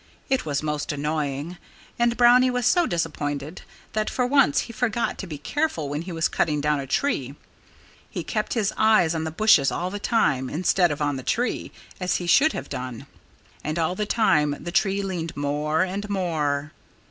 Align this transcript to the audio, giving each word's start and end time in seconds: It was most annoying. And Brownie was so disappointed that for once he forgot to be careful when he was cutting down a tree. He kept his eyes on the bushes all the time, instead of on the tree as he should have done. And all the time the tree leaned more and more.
It 0.31 0.47
was 0.47 0.63
most 0.63 0.91
annoying. 0.91 1.59
And 1.99 2.17
Brownie 2.17 2.49
was 2.49 2.65
so 2.65 2.87
disappointed 2.87 3.61
that 3.93 4.09
for 4.09 4.25
once 4.25 4.61
he 4.61 4.73
forgot 4.73 5.19
to 5.19 5.27
be 5.27 5.37
careful 5.37 5.89
when 5.89 6.01
he 6.01 6.11
was 6.11 6.27
cutting 6.27 6.59
down 6.59 6.79
a 6.79 6.87
tree. 6.87 7.35
He 8.09 8.23
kept 8.23 8.55
his 8.55 8.73
eyes 8.77 9.13
on 9.13 9.25
the 9.25 9.29
bushes 9.31 9.71
all 9.71 9.91
the 9.91 9.99
time, 9.99 10.49
instead 10.49 10.89
of 10.89 11.03
on 11.03 11.17
the 11.17 11.21
tree 11.21 11.71
as 11.99 12.15
he 12.15 12.25
should 12.25 12.53
have 12.53 12.67
done. 12.67 13.05
And 13.63 13.77
all 13.77 13.93
the 13.93 14.07
time 14.07 14.57
the 14.59 14.71
tree 14.71 15.03
leaned 15.03 15.37
more 15.37 15.83
and 15.83 16.09
more. 16.09 16.71